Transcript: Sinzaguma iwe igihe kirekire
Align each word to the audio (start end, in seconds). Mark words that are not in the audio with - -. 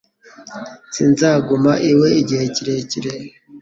Sinzaguma 0.95 1.71
iwe 1.91 2.07
igihe 2.21 2.45
kirekire 2.55 3.13